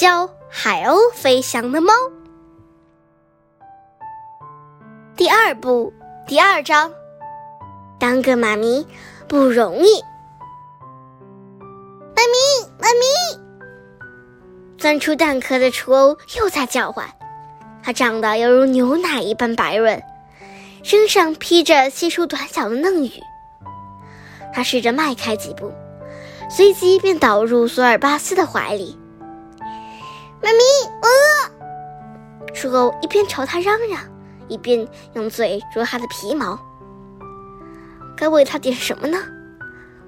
[0.00, 1.92] 教海鸥飞翔的猫。
[5.14, 5.92] 第二部
[6.26, 6.90] 第二章，
[7.98, 8.86] 当个妈咪
[9.28, 10.00] 不容易。
[12.16, 13.04] 妈咪，妈咪！
[14.78, 17.06] 钻出蛋壳的雏鸥又在叫唤，
[17.82, 20.02] 它长得犹如牛奶一般白润，
[20.82, 23.10] 身上披着稀疏短小的嫩羽。
[24.54, 25.70] 它试着迈开几步，
[26.48, 28.98] 随即便倒入索尔巴斯的怀里。
[30.42, 30.58] 妈咪，
[31.02, 32.54] 我饿！
[32.54, 34.00] 雏鸥一边朝他嚷嚷，
[34.48, 36.58] 一边用嘴啄它的皮毛。
[38.16, 39.18] 该喂它点什么呢？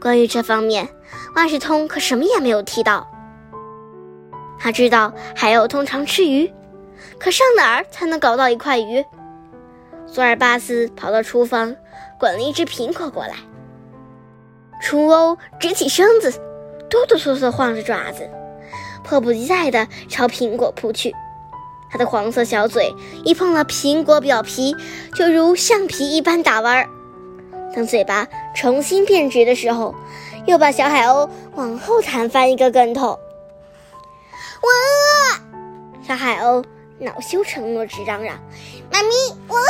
[0.00, 0.88] 关于这方面，
[1.36, 3.08] 万事通可什么也没有提到。
[4.58, 6.52] 他知道海鸥通常吃鱼，
[7.18, 9.04] 可上哪儿才能搞到一块鱼？
[10.06, 11.74] 索尔巴斯跑到厨房，
[12.18, 13.34] 滚了一只苹果过来。
[14.80, 16.30] 雏鸥直起身子，
[16.88, 18.28] 哆哆嗦嗦晃着爪子。
[19.04, 21.14] 迫不及待地朝苹果扑去，
[21.90, 24.74] 它的黄色小嘴一碰到苹果表皮，
[25.14, 26.88] 就如橡皮一般打弯儿。
[27.74, 29.94] 当嘴巴重新变直的时候，
[30.46, 33.18] 又把小海鸥往后弹翻一个跟头。
[34.62, 36.06] 我饿！
[36.06, 36.64] 小海鸥
[36.98, 38.38] 恼羞成怒，直嚷嚷
[38.92, 39.10] ：“妈咪，
[39.48, 39.66] 我饿！”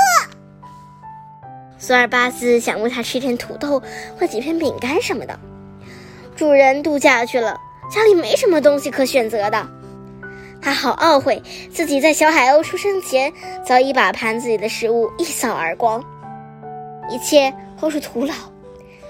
[1.79, 3.83] 索尔巴斯想喂它吃点土豆
[4.19, 5.39] 或几片饼干什么的。
[6.37, 7.59] 主人度假去了。
[7.93, 9.69] 家里没什么东西可选择的，
[10.63, 13.31] 他好懊悔自己在小海鸥出生前
[13.67, 16.03] 早已把盘子里的食物一扫而光，
[17.11, 18.33] 一切都是徒劳。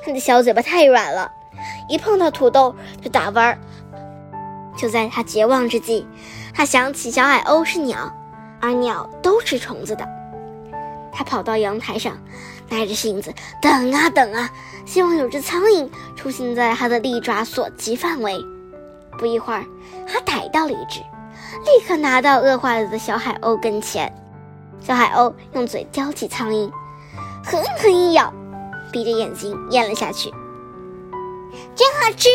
[0.05, 1.30] 他的小嘴巴太软了，
[1.89, 3.58] 一碰到土豆就打弯儿。
[4.77, 6.05] 就在他绝望之际，
[6.52, 8.12] 他想起小海鸥是鸟，
[8.61, 10.05] 而鸟都吃虫子的。
[11.12, 12.19] 他跑到阳台上，
[12.69, 14.50] 耐着性子等啊等啊，
[14.84, 18.44] 希望有只苍蝇出现在他的利爪所及范围。
[19.18, 19.64] 不一会儿，
[20.06, 24.12] 他逮到了一只，立刻拿到饿坏了的小海鸥跟前。
[24.80, 26.70] 小海鸥用嘴叼起苍蝇，
[27.45, 28.33] 狠狠一咬，
[28.90, 30.30] 闭着眼睛咽了下去。
[31.74, 32.28] 真好吃，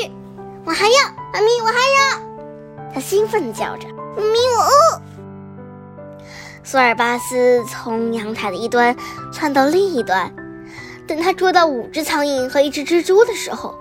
[0.63, 0.95] 我还要，
[1.33, 2.94] 妈咪，我还要！
[2.94, 5.01] 他兴奋地叫着：“妈咪，我饿！”
[6.63, 8.95] 索尔巴斯从阳台的一端
[9.31, 10.33] 窜到另一端，
[11.05, 13.77] 等他捉到五只苍蝇和一只蜘蛛的时候。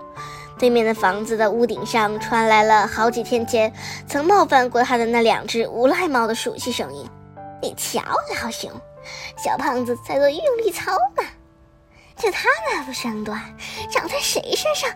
[0.59, 3.71] 对面的房子的屋顶上传来了好几天前
[4.07, 7.07] 曾冒犯过他的那两只无赖猫的熟悉声音
[7.61, 8.01] ：“你瞧，
[8.43, 8.71] 老熊，
[9.37, 11.23] 小胖子在做韵律操呢。
[12.17, 13.39] 就他那副身段，
[13.91, 14.89] 长在谁身上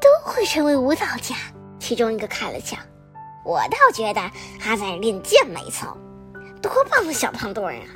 [0.00, 1.36] 都会成为舞蹈家。”
[1.78, 2.76] 其中一个开了枪
[3.44, 4.20] ：“我倒觉得
[4.58, 5.96] 他在练健美操，
[6.60, 7.86] 多棒的小胖墩啊，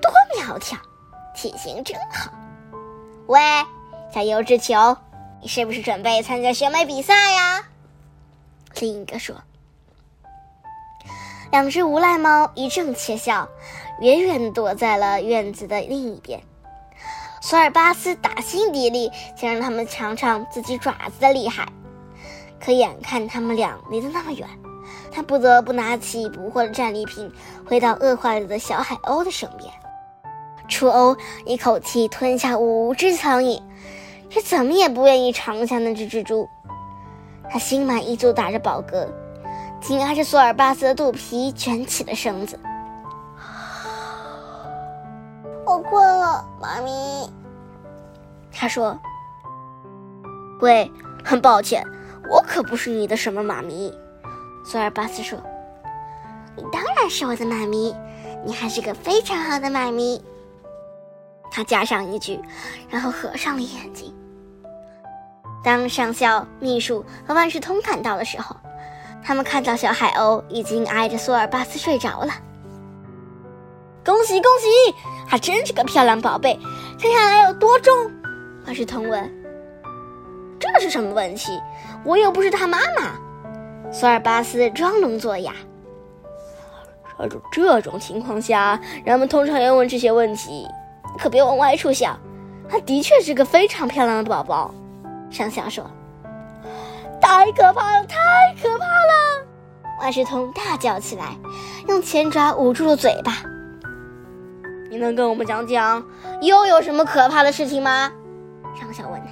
[0.00, 0.78] 多苗条，
[1.36, 2.32] 体型真好。
[3.26, 3.38] 喂，
[4.14, 4.96] 小油脂球。”
[5.42, 7.64] 你是不是准备参加选美比赛呀？
[8.78, 9.34] 另一个说。
[11.50, 13.48] 两只无赖猫一阵窃笑，
[14.00, 16.40] 远远躲在了院子的另一边。
[17.40, 21.66] 索尔巴斯打心底里想让他们尝尝自己爪子的厉害，
[22.64, 24.48] 可眼看他们俩离得那么远，
[25.10, 27.28] 他不得不拿起捕获的战利品，
[27.66, 29.68] 回到饿坏了的小海鸥的身边。
[30.68, 33.60] 雏鸥一口气吞下五只苍蝇。
[34.32, 36.48] 却怎么也不愿意尝一下那只蜘蛛，
[37.50, 39.06] 他心满意足打着饱嗝，
[39.78, 42.58] 紧挨着索尔巴斯的肚皮卷起了身子。
[45.66, 47.30] 我困了，妈咪。
[48.50, 48.98] 他说
[50.62, 50.90] ：“喂，
[51.22, 51.86] 很抱歉，
[52.30, 53.92] 我可不是你的什么妈咪。”
[54.64, 55.38] 索尔巴斯说
[56.56, 57.94] ：“你当然是我的妈咪，
[58.46, 60.24] 你还是个非常好的妈咪。”
[61.52, 62.40] 他加上一句，
[62.88, 64.14] 然后合上了眼睛。
[65.62, 68.56] 当上校、秘书和万事通赶到的时候，
[69.24, 72.32] 他们看到小海鸥已经挨着索尔巴斯睡着了。
[74.04, 74.94] 恭喜恭喜，
[75.28, 76.58] 还真是个漂亮宝贝！
[77.00, 77.94] 看下来有多重？
[78.66, 79.32] 万事通问。
[80.58, 81.60] 这是什么问题？
[82.04, 83.92] 我又不是他妈妈。
[83.92, 85.52] 索尔巴斯装聋作哑。
[87.18, 90.66] 这种这种情况下，人们通常要问这些问题，
[91.18, 92.18] 可别往歪处想。
[92.68, 94.74] 他的确是个非常漂亮的宝宝。
[95.32, 95.90] 上校说
[97.20, 98.18] ：“太可怕了，太
[98.60, 99.46] 可怕了！”
[99.98, 101.36] 万事通大叫起来，
[101.88, 103.38] 用前爪捂住了嘴巴。
[104.90, 106.04] “你能跟我们讲讲
[106.42, 108.12] 又有什么可怕的事情吗？”
[108.78, 109.28] 上校问他。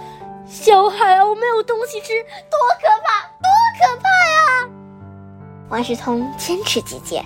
[0.48, 4.70] “小海鸥没有东西吃，多可怕，多可怕呀！”
[5.68, 7.22] 万事通坚持己见。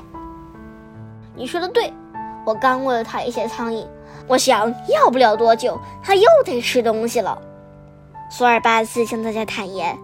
[1.37, 1.93] “你说的对，
[2.45, 3.87] 我刚喂了它一些苍蝇，
[4.27, 7.41] 我想要不了多久，它又得吃东西了。”
[8.35, 9.99] 索尔巴斯向大家坦言：“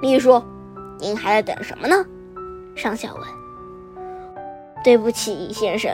[0.00, 0.40] 秘书，
[1.00, 2.06] 您还在等什么呢？”
[2.76, 3.24] 上校问。
[4.84, 5.92] 对不起，先生，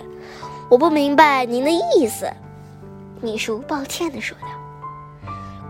[0.68, 2.30] 我不明白您的意思。
[3.22, 4.48] 秘书抱歉地说道。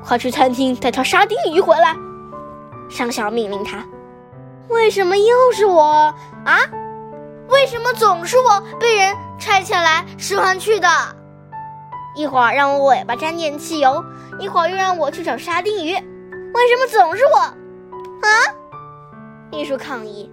[0.04, 1.94] 快去餐厅带条沙丁鱼回来！
[2.88, 3.86] 上校命令他。
[4.68, 6.12] 为什么又是我
[6.44, 6.58] 啊？
[7.50, 10.88] 为什么总是我被人拆下来使唤去的？
[12.16, 14.04] 一会儿让我尾巴沾点汽油，
[14.40, 17.38] 一会儿又让我去找沙丁鱼，为什么总是我？
[17.38, 17.54] 啊！
[19.50, 20.30] 秘书抗议。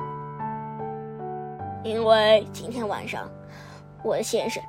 [1.83, 3.29] 因为今天晚上，
[4.05, 4.63] 我的先生，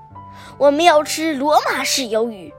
[0.58, 2.52] 我们要吃罗马式鱿鱼。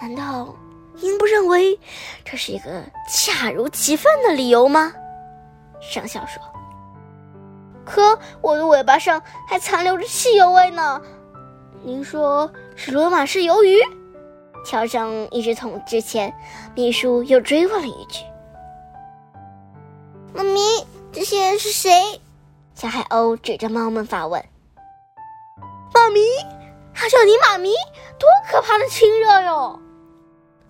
[0.00, 0.54] 难道
[0.94, 1.76] 您不认为
[2.24, 4.92] 这是一个恰如其分的理由吗？
[5.80, 6.40] 上校说。
[7.84, 11.02] 可我的尾巴上还残留着汽油味呢。
[11.82, 13.76] 您说是罗马式鱿鱼？
[14.64, 16.32] 敲上一只桶之前，
[16.74, 18.24] 秘书又追问了一句
[20.34, 20.60] ：“妈咪，
[21.12, 22.20] 这些人是谁？”
[22.74, 24.44] 小海鸥指着猫们发问
[25.94, 26.20] ：“妈咪，
[26.94, 27.70] 他叫你妈咪，
[28.18, 29.78] 多可怕的亲热哟！”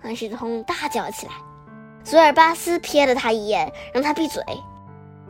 [0.03, 1.33] 安世通大叫起来。
[2.05, 4.43] 索尔巴斯瞥了他一眼，让他闭嘴。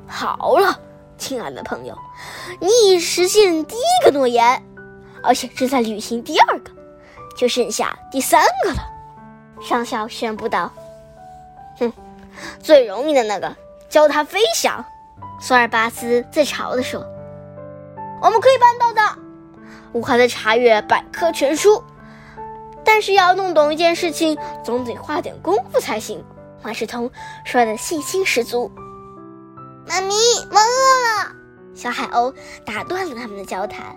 [0.07, 0.79] 好了。
[1.19, 1.97] 亲爱的朋友，
[2.59, 4.61] 你已实现第一个诺言，
[5.23, 6.73] 而且正在履行第二个，
[7.37, 8.79] 就剩下第三个了。
[9.61, 10.71] 上校宣布道
[11.79, 11.93] ：“哼，
[12.61, 13.57] 最容易的那个，
[13.89, 14.85] 教它飞翔。”
[15.41, 17.05] 索尔巴斯自嘲地说
[18.23, 19.19] ：“我们可以办到的。
[19.93, 21.83] 我还在查阅百科全书，
[22.85, 26.25] 但是要弄懂一件事情，总得花点功夫才行。”
[26.63, 27.11] 万事通
[27.45, 28.71] 说的信心十足。
[29.89, 30.15] 妈咪，
[30.51, 31.33] 我饿了。
[31.75, 32.33] 小海鸥
[32.65, 33.97] 打断了他们的交谈。